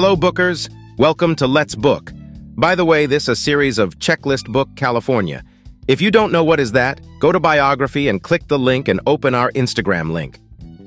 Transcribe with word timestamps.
Hello, 0.00 0.14
bookers. 0.14 0.70
Welcome 0.96 1.34
to 1.34 1.48
Let's 1.48 1.74
Book. 1.74 2.12
By 2.54 2.76
the 2.76 2.84
way, 2.84 3.06
this 3.06 3.24
is 3.24 3.30
a 3.30 3.34
series 3.34 3.78
of 3.78 3.98
Checklist 3.98 4.46
Book 4.46 4.68
California. 4.76 5.42
If 5.88 6.00
you 6.00 6.12
don't 6.12 6.30
know 6.30 6.44
what 6.44 6.60
is 6.60 6.70
that, 6.70 7.00
go 7.18 7.32
to 7.32 7.40
biography 7.40 8.06
and 8.06 8.22
click 8.22 8.46
the 8.46 8.60
link 8.60 8.86
and 8.86 9.00
open 9.08 9.34
our 9.34 9.50
Instagram 9.56 10.12
link. 10.12 10.38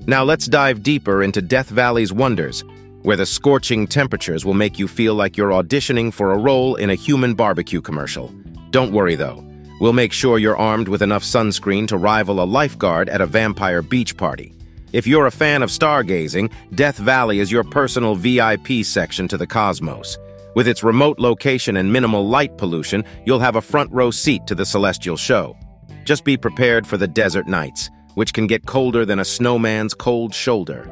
Now 0.07 0.23
let's 0.23 0.45
dive 0.45 0.81
deeper 0.81 1.23
into 1.23 1.41
Death 1.41 1.67
Valley's 1.67 2.13
wonders, 2.13 2.63
where 3.01 3.17
the 3.17 3.25
scorching 3.25 3.85
temperatures 3.85 4.45
will 4.45 4.53
make 4.53 4.79
you 4.79 4.87
feel 4.87 5.13
like 5.13 5.35
you're 5.35 5.49
auditioning 5.49 6.13
for 6.13 6.31
a 6.31 6.37
role 6.37 6.75
in 6.75 6.89
a 6.89 6.95
human 6.95 7.33
barbecue 7.33 7.81
commercial. 7.81 8.29
Don't 8.69 8.93
worry 8.93 9.15
though. 9.15 9.45
We'll 9.81 9.91
make 9.91 10.13
sure 10.13 10.39
you're 10.39 10.55
armed 10.55 10.87
with 10.87 11.01
enough 11.01 11.23
sunscreen 11.23 11.85
to 11.89 11.97
rival 11.97 12.41
a 12.41 12.45
lifeguard 12.45 13.09
at 13.09 13.19
a 13.19 13.25
vampire 13.25 13.81
beach 13.81 14.15
party. 14.15 14.53
If 14.93 15.07
you're 15.07 15.27
a 15.27 15.31
fan 15.31 15.63
of 15.63 15.69
stargazing, 15.69 16.51
Death 16.75 16.97
Valley 16.97 17.39
is 17.39 17.49
your 17.49 17.63
personal 17.63 18.13
VIP 18.13 18.83
section 18.83 19.25
to 19.29 19.37
the 19.37 19.47
cosmos. 19.47 20.17
With 20.53 20.67
its 20.67 20.83
remote 20.83 21.17
location 21.17 21.77
and 21.77 21.93
minimal 21.93 22.27
light 22.27 22.57
pollution, 22.57 23.05
you'll 23.25 23.39
have 23.39 23.55
a 23.55 23.61
front 23.61 23.89
row 23.93 24.11
seat 24.11 24.45
to 24.47 24.55
the 24.55 24.65
celestial 24.65 25.15
show. 25.15 25.55
Just 26.03 26.25
be 26.25 26.35
prepared 26.35 26.85
for 26.85 26.97
the 26.97 27.07
desert 27.07 27.47
nights, 27.47 27.89
which 28.15 28.33
can 28.33 28.47
get 28.47 28.65
colder 28.65 29.05
than 29.05 29.19
a 29.19 29.25
snowman's 29.25 29.93
cold 29.93 30.35
shoulder. 30.35 30.89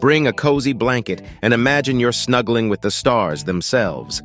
Bring 0.00 0.26
a 0.26 0.32
cozy 0.32 0.72
blanket 0.72 1.20
and 1.42 1.52
imagine 1.52 2.00
you're 2.00 2.10
snuggling 2.10 2.70
with 2.70 2.80
the 2.80 2.90
stars 2.90 3.44
themselves. 3.44 4.22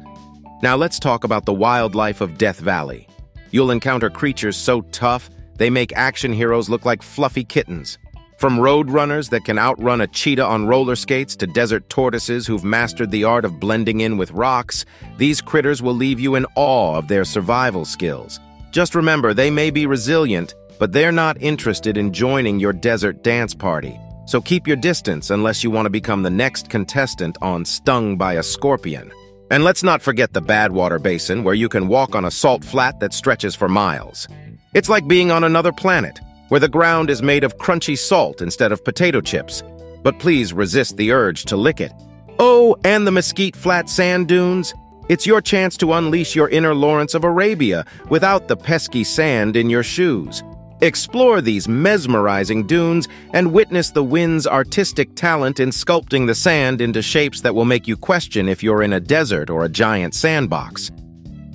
Now 0.64 0.78
let's 0.78 1.00
talk 1.00 1.26
about 1.26 1.46
the 1.46 1.54
wildlife 1.54 2.22
of 2.22 2.38
Death 2.38 2.62
Valley. 2.62 3.10
You'll 3.52 3.72
encounter 3.72 4.10
creatures 4.10 4.56
so 4.56 4.84
tough, 4.94 5.30
they 5.58 5.70
make 5.70 5.92
action 5.98 6.32
heroes 6.32 6.70
look 6.70 6.86
like 6.86 7.02
fluffy 7.02 7.44
kittens. 7.44 7.98
From 8.38 8.60
road 8.60 8.92
runners 8.92 9.30
that 9.30 9.46
can 9.46 9.58
outrun 9.58 10.02
a 10.02 10.08
cheetah 10.08 10.46
on 10.46 10.68
roller 10.68 10.96
skates 10.96 11.36
to 11.38 11.48
desert 11.48 11.90
tortoises 11.90 12.46
who've 12.46 12.64
mastered 12.64 13.10
the 13.10 13.24
art 13.24 13.46
of 13.46 13.60
blending 13.60 14.02
in 14.02 14.16
with 14.16 14.30
rocks, 14.30 14.86
these 15.18 15.42
critters 15.42 15.82
will 15.82 15.96
leave 15.96 16.20
you 16.20 16.36
in 16.36 16.46
awe 16.56 16.98
of 16.98 17.08
their 17.08 17.26
survival 17.26 17.84
skills. 17.84 18.40
Just 18.70 18.94
remember, 18.94 19.34
they 19.34 19.50
may 19.50 19.72
be 19.72 19.88
resilient, 19.88 20.54
but 20.78 20.92
they're 20.92 21.12
not 21.12 21.42
interested 21.42 21.98
in 21.98 22.14
joining 22.14 22.60
your 22.60 22.74
desert 22.74 23.24
dance 23.24 23.56
party. 23.56 24.00
So 24.28 24.40
keep 24.40 24.68
your 24.68 24.78
distance 24.78 25.32
unless 25.32 25.64
you 25.64 25.72
want 25.72 25.88
to 25.88 25.90
become 25.90 26.22
the 26.22 26.30
next 26.30 26.70
contestant 26.70 27.40
on 27.42 27.66
Stung 27.66 28.18
by 28.18 28.34
a 28.34 28.44
Scorpion. 28.44 29.12
And 29.50 29.64
let's 29.64 29.82
not 29.82 30.02
forget 30.04 30.34
the 30.34 30.44
Badwater 30.44 31.02
Basin, 31.02 31.44
where 31.44 31.56
you 31.56 31.70
can 31.70 31.88
walk 31.88 32.14
on 32.14 32.26
a 32.26 32.32
salt 32.32 32.64
flat 32.64 33.00
that 33.00 33.14
stretches 33.14 33.56
for 33.56 33.68
miles. 33.68 34.28
It's 34.76 34.90
like 34.90 35.08
being 35.08 35.32
on 35.32 35.44
another 35.44 35.72
planet, 35.72 36.20
where 36.50 36.60
the 36.60 36.68
ground 36.68 37.10
is 37.10 37.22
made 37.22 37.44
of 37.44 37.58
crunchy 37.58 37.98
salt 37.98 38.42
instead 38.42 38.72
of 38.72 38.84
potato 38.84 39.22
chips. 39.22 39.64
But 40.04 40.20
please 40.20 40.54
resist 40.54 40.98
the 40.98 41.12
urge 41.12 41.46
to 41.46 41.58
lick 41.58 41.82
it. 41.82 41.92
Oh, 42.40 42.76
and 42.84 43.06
the 43.06 43.12
Mesquite 43.12 43.56
Flat 43.56 43.90
Sand 43.90 44.28
Dunes. 44.28 44.74
It's 45.10 45.26
your 45.26 45.42
chance 45.42 45.78
to 45.78 45.94
unleash 45.94 46.36
your 46.36 46.50
inner 46.50 46.76
Lawrence 46.76 47.14
of 47.14 47.24
Arabia 47.24 47.86
without 48.10 48.48
the 48.48 48.58
pesky 48.58 49.04
sand 49.04 49.56
in 49.56 49.70
your 49.70 49.84
shoes. 49.84 50.44
Explore 50.82 51.42
these 51.42 51.68
mesmerizing 51.68 52.68
dunes 52.68 53.08
and 53.34 53.52
witness 53.52 53.90
the 53.90 54.04
wind's 54.04 54.46
artistic 54.46 55.16
talent 55.16 55.60
in 55.60 55.70
sculpting 55.70 56.28
the 56.28 56.36
sand 56.36 56.82
into 56.82 57.02
shapes 57.02 57.42
that 57.42 57.56
will 57.56 57.66
make 57.66 57.88
you 57.88 57.98
question 57.98 58.48
if 58.48 58.62
you're 58.62 58.84
in 58.84 58.94
a 58.94 59.00
desert 59.00 59.50
or 59.50 59.66
a 59.66 59.70
giant 59.70 60.14
sandbox. 60.14 60.92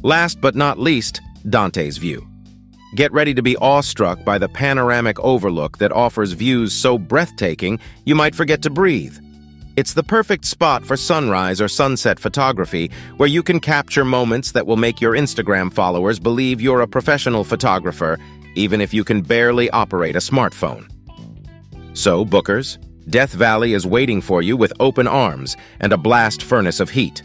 Last 0.02 0.40
but 0.40 0.56
not 0.56 0.78
least, 0.80 1.20
Dante's 1.48 1.98
View. 1.98 2.31
Get 2.94 3.10
ready 3.12 3.32
to 3.32 3.42
be 3.42 3.56
awestruck 3.56 4.22
by 4.22 4.36
the 4.36 4.50
panoramic 4.50 5.18
overlook 5.20 5.78
that 5.78 5.92
offers 5.92 6.32
views 6.32 6.74
so 6.74 6.98
breathtaking 6.98 7.80
you 8.04 8.14
might 8.14 8.34
forget 8.34 8.60
to 8.62 8.70
breathe. 8.70 9.16
It's 9.78 9.94
the 9.94 10.02
perfect 10.02 10.44
spot 10.44 10.84
for 10.84 10.98
sunrise 10.98 11.58
or 11.58 11.68
sunset 11.68 12.20
photography, 12.20 12.90
where 13.16 13.30
you 13.30 13.42
can 13.42 13.60
capture 13.60 14.04
moments 14.04 14.52
that 14.52 14.66
will 14.66 14.76
make 14.76 15.00
your 15.00 15.14
Instagram 15.14 15.72
followers 15.72 16.18
believe 16.18 16.60
you're 16.60 16.82
a 16.82 16.86
professional 16.86 17.44
photographer, 17.44 18.18
even 18.56 18.82
if 18.82 18.92
you 18.92 19.04
can 19.04 19.22
barely 19.22 19.70
operate 19.70 20.14
a 20.14 20.18
smartphone. 20.18 20.86
So, 21.94 22.26
bookers, 22.26 22.76
Death 23.08 23.32
Valley 23.32 23.72
is 23.72 23.86
waiting 23.86 24.20
for 24.20 24.42
you 24.42 24.54
with 24.54 24.74
open 24.80 25.08
arms 25.08 25.56
and 25.80 25.94
a 25.94 25.96
blast 25.96 26.42
furnace 26.42 26.78
of 26.78 26.90
heat. 26.90 27.22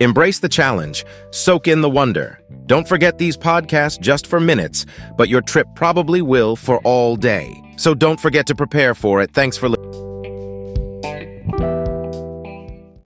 Embrace 0.00 0.40
the 0.40 0.48
challenge, 0.48 1.04
soak 1.30 1.66
in 1.66 1.80
the 1.80 1.88
wonder. 1.88 2.38
Don't 2.66 2.86
forget 2.86 3.16
these 3.18 3.36
podcasts 3.36 3.98
just 3.98 4.26
for 4.26 4.40
minutes, 4.40 4.84
but 5.16 5.28
your 5.28 5.40
trip 5.40 5.66
probably 5.74 6.20
will 6.20 6.54
for 6.54 6.78
all 6.84 7.16
day. 7.16 7.54
So 7.76 7.94
don't 7.94 8.20
forget 8.20 8.46
to 8.48 8.54
prepare 8.54 8.94
for 8.94 9.22
it. 9.22 9.32
Thanks 9.32 9.56
for 9.56 9.68
listening. 9.70 10.05